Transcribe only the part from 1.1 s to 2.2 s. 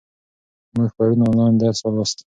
آنلاین درس ولوست.